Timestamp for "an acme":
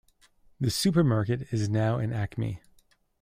1.99-2.63